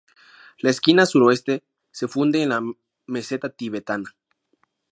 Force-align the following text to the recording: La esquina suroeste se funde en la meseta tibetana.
La 0.57 0.71
esquina 0.71 1.05
suroeste 1.05 1.61
se 1.91 2.07
funde 2.07 2.41
en 2.41 2.49
la 2.49 2.63
meseta 3.05 3.49
tibetana. 3.49 4.15